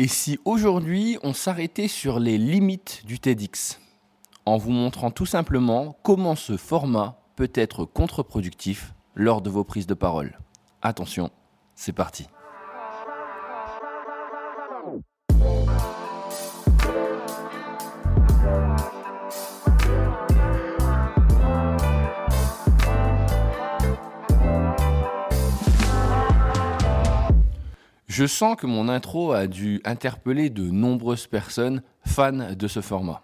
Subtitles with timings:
[0.00, 3.82] Et si aujourd'hui on s'arrêtait sur les limites du TEDx,
[4.46, 9.86] en vous montrant tout simplement comment ce format peut être contre-productif lors de vos prises
[9.86, 10.38] de parole
[10.80, 11.30] Attention,
[11.74, 12.28] c'est parti.
[28.20, 33.22] Je sens que mon intro a dû interpeller de nombreuses personnes fans de ce format.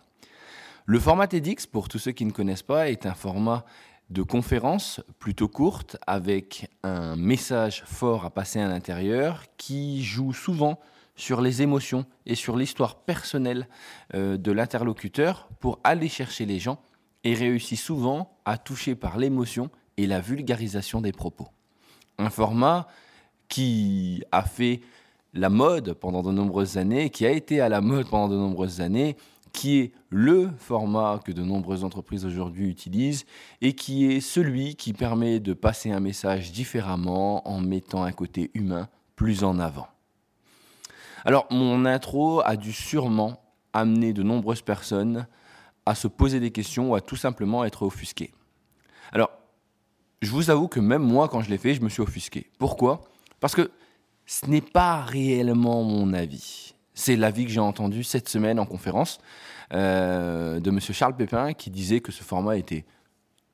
[0.86, 3.66] Le format TEDx, pour tous ceux qui ne connaissent pas, est un format
[4.08, 10.80] de conférence plutôt courte avec un message fort à passer à l'intérieur qui joue souvent
[11.14, 13.68] sur les émotions et sur l'histoire personnelle
[14.14, 16.80] euh, de l'interlocuteur pour aller chercher les gens
[17.22, 21.48] et réussit souvent à toucher par l'émotion et la vulgarisation des propos.
[22.16, 22.88] Un format
[23.48, 24.80] qui a fait
[25.34, 28.80] la mode pendant de nombreuses années, qui a été à la mode pendant de nombreuses
[28.80, 29.16] années,
[29.52, 33.24] qui est le format que de nombreuses entreprises aujourd'hui utilisent
[33.62, 38.50] et qui est celui qui permet de passer un message différemment en mettant un côté
[38.54, 39.88] humain plus en avant.
[41.24, 43.40] Alors mon intro a dû sûrement
[43.72, 45.26] amener de nombreuses personnes
[45.86, 48.32] à se poser des questions ou à tout simplement être offusquées.
[49.12, 49.30] Alors,
[50.20, 52.50] je vous avoue que même moi, quand je l'ai fait, je me suis offusqué.
[52.58, 53.04] Pourquoi?
[53.46, 53.70] Parce que
[54.26, 56.74] ce n'est pas réellement mon avis.
[56.94, 59.20] C'est l'avis que j'ai entendu cette semaine en conférence
[59.72, 60.80] euh, de M.
[60.80, 62.84] Charles Pépin qui disait que ce format était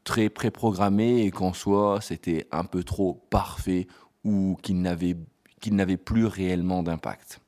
[0.02, 3.86] très préprogrammé et qu'en soi c'était un peu trop parfait
[4.24, 7.40] ou qu'il n'avait plus réellement d'impact.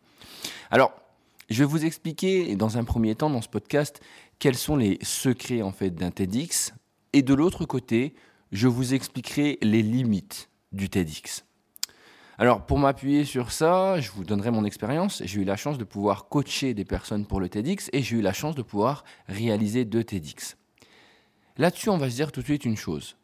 [0.70, 0.92] Alors,
[1.48, 4.02] je vais vous expliquer dans un premier temps dans ce podcast
[4.38, 6.74] quels sont les secrets en fait d'un TEDx
[7.14, 8.14] et de l'autre côté,
[8.52, 11.46] je vous expliquerai les limites du TEDx.
[12.36, 15.22] Alors, pour m'appuyer sur ça, je vous donnerai mon expérience.
[15.24, 18.22] J'ai eu la chance de pouvoir coacher des personnes pour le TEDx et j'ai eu
[18.22, 20.56] la chance de pouvoir réaliser deux TEDx.
[21.56, 23.16] Là-dessus, on va se dire tout de suite une chose.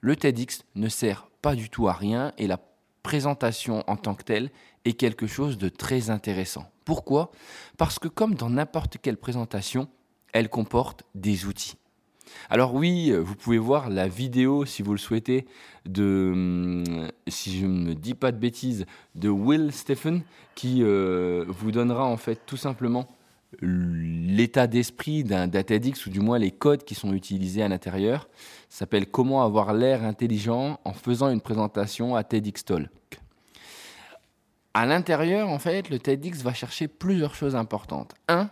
[0.00, 2.60] Le TEDx ne sert pas du tout à rien et la
[3.02, 4.50] présentation en tant que telle
[4.84, 6.70] est quelque chose de très intéressant.
[6.84, 7.30] Pourquoi?
[7.78, 9.88] Parce que comme dans n'importe quelle présentation,
[10.34, 11.76] elle comporte des outils.
[12.50, 15.46] Alors oui, vous pouvez voir la vidéo, si vous le souhaitez,
[15.86, 20.22] de, hum, si je ne me dis pas de bêtises, de Will Stephen,
[20.54, 23.06] qui euh, vous donnera en fait tout simplement
[23.62, 28.28] l'état d'esprit d'un TEDx, ou du moins les codes qui sont utilisés à l'intérieur.
[28.68, 32.90] S'appelle Comment avoir l'air intelligent en faisant une présentation à TEDx Talk.
[34.74, 38.14] À l'intérieur, en fait, le TEDx va chercher plusieurs choses importantes.
[38.28, 38.50] Un,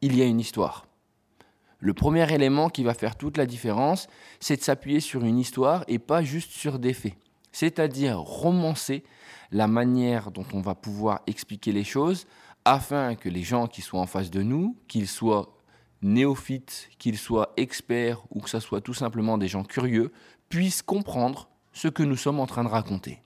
[0.00, 0.86] il y a une histoire.
[1.80, 4.06] Le premier élément qui va faire toute la différence,
[4.38, 7.14] c'est de s'appuyer sur une histoire et pas juste sur des faits.
[7.52, 9.02] C'est-à-dire romancer
[9.50, 12.26] la manière dont on va pouvoir expliquer les choses
[12.66, 15.56] afin que les gens qui soient en face de nous, qu'ils soient
[16.02, 20.12] néophytes, qu'ils soient experts ou que ce soit tout simplement des gens curieux,
[20.50, 23.22] puissent comprendre ce que nous sommes en train de raconter.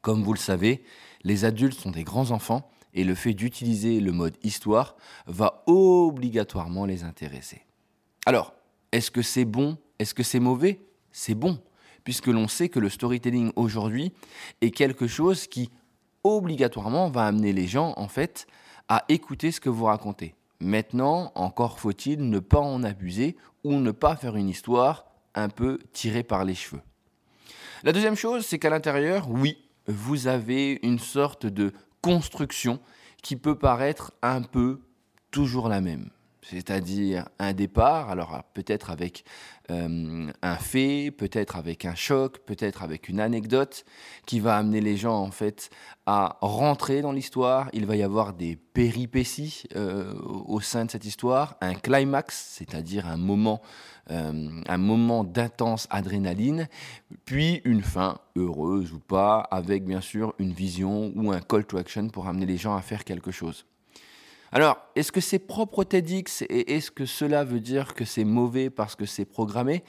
[0.00, 0.82] Comme vous le savez,
[1.22, 6.86] les adultes sont des grands enfants et le fait d'utiliser le mode histoire va obligatoirement
[6.86, 7.62] les intéresser.
[8.26, 8.54] Alors,
[8.92, 9.78] est-ce que c'est bon?
[9.98, 10.80] Est-ce que c'est mauvais?
[11.10, 11.58] C'est bon,
[12.04, 14.12] puisque l'on sait que le storytelling aujourd'hui
[14.60, 15.70] est quelque chose qui
[16.24, 18.46] obligatoirement va amener les gens en fait
[18.88, 20.34] à écouter ce que vous racontez.
[20.60, 25.78] Maintenant, encore faut-il ne pas en abuser ou ne pas faire une histoire un peu
[25.92, 26.82] tirée par les cheveux.
[27.82, 32.80] La deuxième chose, c'est qu'à l'intérieur, oui, vous avez une sorte de construction
[33.22, 34.80] qui peut paraître un peu
[35.30, 36.10] toujours la même.
[36.44, 39.24] C'est-à-dire un départ, alors peut-être avec
[39.70, 43.84] euh, un fait, peut-être avec un choc, peut-être avec une anecdote
[44.26, 45.70] qui va amener les gens en fait
[46.04, 47.68] à rentrer dans l'histoire.
[47.72, 53.16] Il va y avoir des péripéties euh, au sein de cette histoire, un climax, c'est-à-dire
[53.16, 53.62] moment,
[54.10, 56.68] euh, un moment d'intense adrénaline,
[57.24, 61.78] puis une fin heureuse ou pas, avec bien sûr une vision ou un call to
[61.78, 63.64] action pour amener les gens à faire quelque chose.
[64.54, 68.68] Alors, est-ce que c'est propre TEDx et est-ce que cela veut dire que c'est mauvais
[68.68, 69.82] parce que c'est programmé?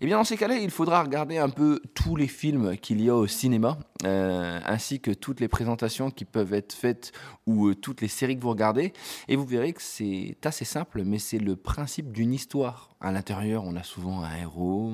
[0.00, 3.10] Eh bien, dans ces cas-là, il faudra regarder un peu tous les films qu'il y
[3.10, 7.12] a au cinéma, euh, ainsi que toutes les présentations qui peuvent être faites
[7.46, 8.94] ou euh, toutes les séries que vous regardez,
[9.28, 12.88] et vous verrez que c'est assez simple, mais c'est le principe d'une histoire.
[13.02, 14.90] À l'intérieur, on a souvent un héros,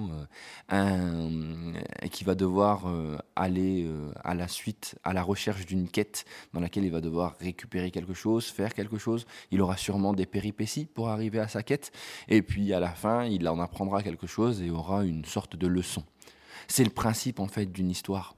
[0.73, 1.73] euh,
[2.11, 2.93] qui va devoir
[3.37, 3.89] aller
[4.25, 8.13] à la suite, à la recherche d'une quête dans laquelle il va devoir récupérer quelque
[8.13, 9.12] chose, faire quelque chose
[9.51, 11.93] il aura sûrement des péripéties pour arriver à sa quête,
[12.29, 15.67] et puis à la fin, il en apprendra quelque chose et aura une sorte de
[15.67, 16.05] leçon.
[16.69, 18.35] C'est le principe en fait d'une histoire.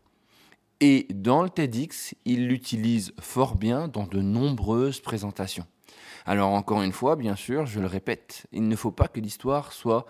[0.80, 5.66] Et dans le TEDx, il l'utilise fort bien dans de nombreuses présentations.
[6.26, 9.72] Alors encore une fois, bien sûr, je le répète, il ne faut pas que l'histoire
[9.72, 10.06] soit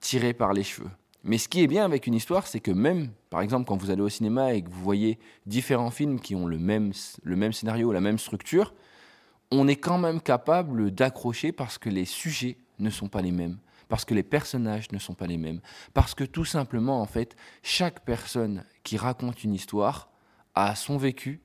[0.00, 0.90] tirée par les cheveux.
[1.24, 3.90] Mais ce qui est bien avec une histoire, c'est que même, par exemple, quand vous
[3.90, 6.92] allez au cinéma et que vous voyez différents films qui ont le même,
[7.22, 8.74] le même scénario, la même structure,
[9.52, 13.58] on est quand même capable d'accrocher parce que les sujets ne sont pas les mêmes,
[13.88, 15.60] parce que les personnages ne sont pas les mêmes,
[15.92, 20.10] parce que tout simplement, en fait, chaque personne qui raconte une histoire
[20.54, 21.42] a son vécu,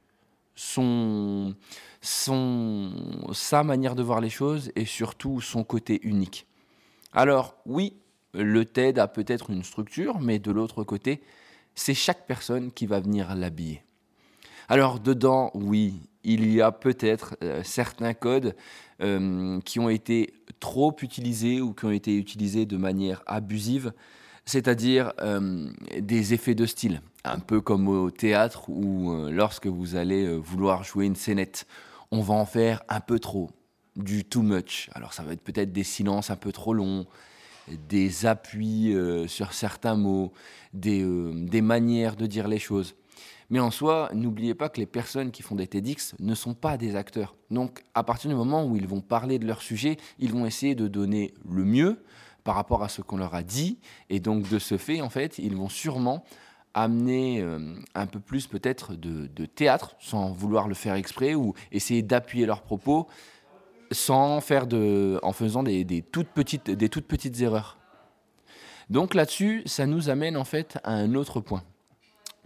[0.55, 1.53] son,
[2.01, 6.47] son, sa manière de voir les choses et surtout son côté unique.
[7.11, 7.97] Alors oui,
[8.33, 11.21] le TED a peut-être une structure, mais de l'autre côté,
[11.75, 13.83] c'est chaque personne qui va venir l'habiller.
[14.69, 18.55] Alors dedans, oui, il y a peut-être euh, certains codes
[19.01, 23.93] euh, qui ont été trop utilisés ou qui ont été utilisés de manière abusive,
[24.45, 30.37] c'est-à-dire euh, des effets de style, un peu comme au théâtre où lorsque vous allez
[30.37, 31.65] vouloir jouer une scénette,
[32.11, 33.49] on va en faire un peu trop,
[33.95, 34.89] du too much.
[34.93, 37.05] Alors ça va être peut-être des silences un peu trop longs,
[37.89, 38.95] des appuis
[39.27, 40.31] sur certains mots,
[40.73, 42.95] des manières de dire les choses.
[43.49, 46.77] Mais en soi, n'oubliez pas que les personnes qui font des TEDx ne sont pas
[46.77, 47.35] des acteurs.
[47.49, 50.75] Donc, à partir du moment où ils vont parler de leur sujet, ils vont essayer
[50.75, 52.03] de donner le mieux
[52.43, 53.79] par rapport à ce qu'on leur a dit.
[54.09, 56.23] Et donc, de ce fait, en fait, ils vont sûrement
[56.73, 62.01] amener euh, un peu plus peut-être de, théâtre, sans vouloir le faire exprès, ou essayer
[62.01, 63.07] d'appuyer leurs propos
[63.91, 64.65] sans faire
[65.23, 67.77] en faisant des, toutes petites, des toutes petites erreurs.
[68.89, 71.63] Donc là-dessus, ça nous amène en fait à un autre point.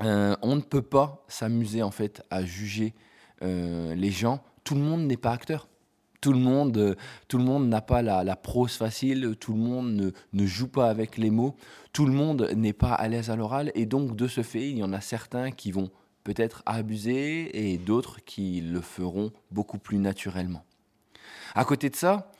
[0.03, 2.93] Euh, on ne peut pas s'amuser en fait à juger
[3.41, 4.43] euh, les gens.
[4.63, 5.67] Tout le monde n'est pas acteur.
[6.21, 6.95] Tout le monde, euh,
[7.27, 9.35] tout le monde n'a pas la, prose facile.
[9.39, 11.55] Tout le monde ne, joue pas avec les mots.
[11.93, 13.71] Tout le monde n'est pas à l'aise à l'oral.
[13.75, 15.89] Et donc de ce fait, il y en a certains qui vont
[16.23, 20.63] peut-être abuser et d'autres qui le feront beaucoup plus naturellement.
[21.55, 22.31] À côté de ça,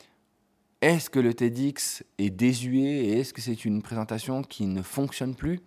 [0.82, 5.36] est-ce que le TEDx est désuet et est-ce que c'est une présentation qui ne fonctionne
[5.36, 5.60] plus?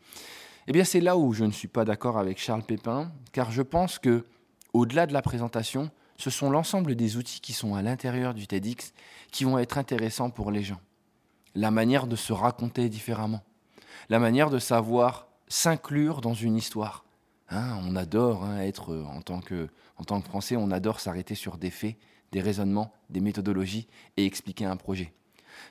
[0.66, 3.60] Eh bien, c'est là où je ne suis pas d'accord avec Charles Pépin, car je
[3.60, 4.24] pense que,
[4.72, 8.94] au-delà de la présentation, ce sont l'ensemble des outils qui sont à l'intérieur du TEDx
[9.30, 10.80] qui vont être intéressants pour les gens.
[11.54, 13.42] La manière de se raconter différemment,
[14.08, 17.04] la manière de savoir s'inclure dans une histoire.
[17.50, 18.86] Hein, on adore hein, être,
[19.44, 19.68] que,
[19.98, 21.96] en tant que Français, on adore s'arrêter sur des faits,
[22.32, 25.12] des raisonnements, des méthodologies et expliquer un projet.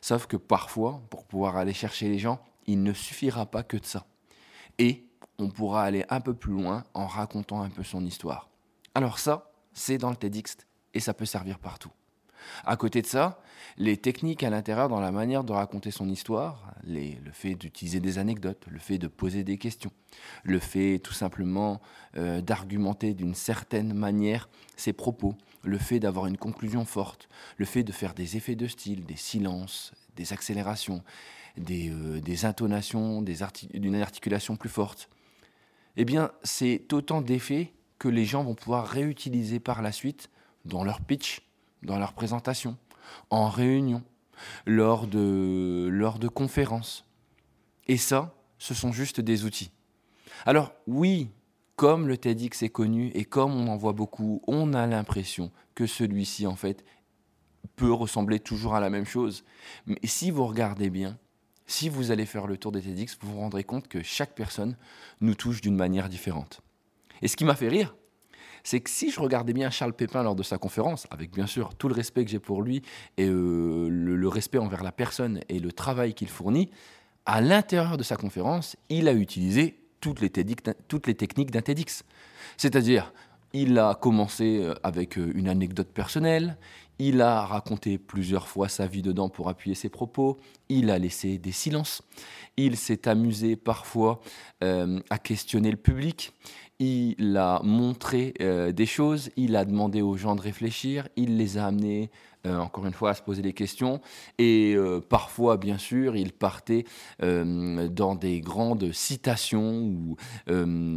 [0.01, 3.85] Sauf que parfois, pour pouvoir aller chercher les gens, il ne suffira pas que de
[3.85, 4.05] ça
[4.79, 5.05] et
[5.39, 8.49] on pourra aller un peu plus loin en racontant un peu son histoire.
[8.95, 10.57] Alors ça, c'est dans le TEDx
[10.93, 11.91] et ça peut servir partout.
[12.65, 13.41] À côté de ça,
[13.77, 18.17] les techniques à l'intérieur dans la manière de raconter son histoire, le fait d'utiliser des
[18.17, 19.91] anecdotes, le fait de poser des questions,
[20.43, 21.81] le fait tout simplement
[22.17, 27.83] euh, d'argumenter d'une certaine manière ses propos, le fait d'avoir une conclusion forte, le fait
[27.83, 31.01] de faire des effets de style, des silences, des accélérations,
[31.59, 35.09] euh, des, intonations, d'une articulation plus forte,
[35.97, 40.29] eh bien, c'est autant d'effets que les gens vont pouvoir réutiliser par la suite
[40.65, 41.41] dans leur pitch,
[41.83, 42.77] dans leur présentation,
[43.29, 44.03] en réunion,
[44.65, 47.05] lors de, lors de conférences.
[47.87, 49.71] Et ça, ce sont juste des outils.
[50.45, 51.29] Alors oui,
[51.75, 55.85] comme le TEDx est connu et comme on en voit beaucoup, on a l'impression que
[55.85, 56.83] celui-ci, en fait,
[57.75, 59.43] peut ressembler toujours à la même chose.
[59.85, 61.17] Mais si vous regardez bien,
[61.65, 64.75] si vous allez faire le tour des TEDx, vous vous rendrez compte que chaque personne
[65.21, 66.61] nous touche d'une manière différente.
[67.21, 67.95] Et ce qui m'a fait rire,
[68.63, 71.75] c'est que si je regardais bien Charles Pépin lors de sa conférence, avec bien sûr
[71.75, 72.81] tout le respect que j'ai pour lui
[73.17, 76.69] et euh, le, respect envers la personne et le travail qu'il fournit,
[77.25, 80.31] à l'intérieur de sa conférence, il a utilisé toutes les,
[80.87, 82.03] toutes les techniques d'un TEDx.
[82.57, 83.13] C'est-à-dire,
[83.53, 86.57] il a commencé euh, avec euh, une anecdote personnelle,
[86.99, 90.37] il a raconté plusieurs fois sa vie dedans pour appuyer ses propos.
[90.69, 92.03] Il a laissé des silences.
[92.55, 94.21] Il s'est amusé parfois
[94.63, 96.33] euh, à questionner le public.
[96.83, 99.29] Il a montré euh, des choses.
[99.35, 101.07] Il a demandé aux gens de réfléchir.
[101.15, 102.09] Il les a amenés,
[102.45, 104.01] euh, encore une fois, à se poser des questions.
[104.37, 104.75] Et
[105.09, 106.85] parfois, bien sûr, il partait
[107.19, 110.17] dans des grandes citations ou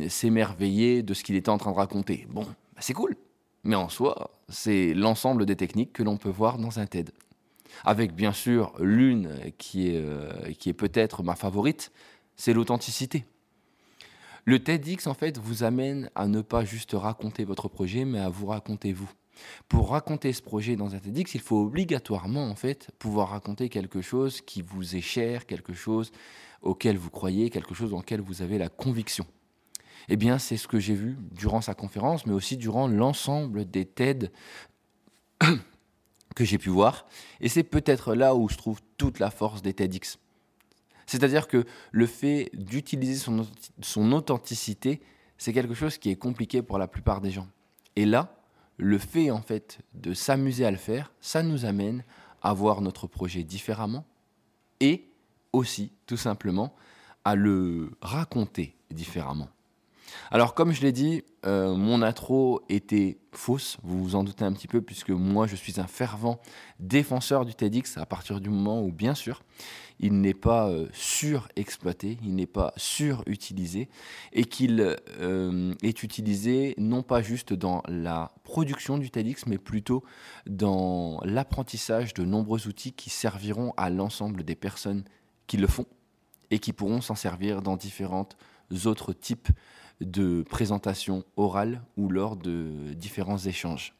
[0.08, 2.26] s'émerveillait de ce qu'il était en train de raconter.
[2.30, 3.16] Bon, bah, c'est cool.
[3.64, 7.10] Mais en soi, c'est l'ensemble des techniques que l'on peut voir dans un TED.
[7.84, 11.90] Avec bien sûr l'une qui est, euh, qui est peut-être ma favorite,
[12.36, 13.24] c'est l'authenticité.
[14.46, 18.28] Le TEDx, en fait, vous amène à ne pas juste raconter votre projet, mais à
[18.28, 19.10] vous raconter vous.
[19.68, 24.00] Pour raconter ce projet dans un TEDx, il faut obligatoirement, en fait, pouvoir raconter quelque
[24.00, 26.12] chose qui vous est cher, quelque chose
[26.62, 29.26] auquel vous croyez, quelque chose dans lequel vous avez la conviction.
[30.08, 33.84] Eh bien, c'est ce que j'ai vu durant sa conférence, mais aussi durant l'ensemble des
[33.84, 34.30] TED
[36.36, 37.08] que j'ai pu voir.
[37.40, 40.20] Et c'est peut-être là où se trouve toute la force des TEDx.
[41.06, 43.24] C'est-à-dire que le fait d'utiliser
[43.80, 45.00] son, authenticité,
[45.38, 47.48] c'est quelque chose qui est compliqué pour la plupart des gens.
[47.94, 48.36] Et là,
[48.76, 52.04] le fait en fait de s'amuser à le faire, ça nous amène
[52.42, 54.04] à voir notre projet différemment
[54.80, 55.08] et
[55.52, 56.74] aussi tout simplement
[57.24, 59.48] à le raconter différemment.
[60.30, 64.52] Alors comme je l'ai dit, euh, mon intro était fausse, vous vous en doutez un
[64.52, 66.40] petit peu, puisque moi je suis un fervent
[66.80, 69.42] défenseur du TEDx à partir du moment où, bien sûr,
[70.00, 73.88] il n'est pas euh, surexploité, il n'est pas surutilisé,
[74.32, 80.02] et qu'il euh, est utilisé non pas juste dans la production du TEDx, mais plutôt
[80.46, 85.04] dans l'apprentissage de nombreux outils qui serviront à l'ensemble des personnes
[85.46, 85.86] qui le font
[86.50, 88.36] et qui pourront s'en servir dans différentes
[88.84, 89.48] autres types
[90.00, 93.94] de présentations orales ou lors de différents échanges.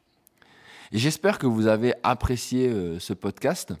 [0.91, 3.73] J'espère que vous avez apprécié euh, ce podcast.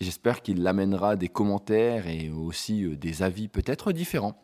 [0.00, 4.40] J'espère qu'il amènera des commentaires et aussi euh, des avis peut-être différents.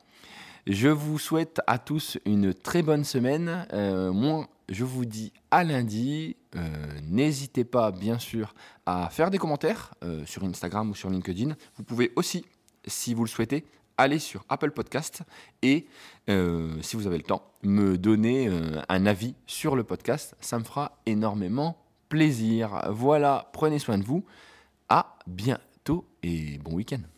[0.67, 3.67] Je vous souhaite à tous une très bonne semaine.
[3.73, 6.37] Euh, moi, je vous dis à lundi.
[7.05, 8.55] N'hésitez pas, bien sûr,
[8.85, 9.95] à faire des commentaires
[10.27, 11.57] sur Instagram ou sur LinkedIn.
[11.77, 12.45] Vous pouvez aussi,
[12.87, 13.65] si vous le souhaitez,
[14.03, 15.23] allez sur Apple Podcast
[15.63, 15.87] et,
[16.29, 20.35] euh, si vous avez le temps, me donner euh, un avis sur le podcast.
[20.41, 21.79] Ça me fera énormément
[22.09, 22.89] plaisir.
[22.91, 24.25] Voilà, prenez soin de vous.
[24.89, 27.12] À bientôt et bon week-end.